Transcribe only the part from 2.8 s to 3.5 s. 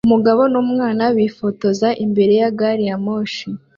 ya moshi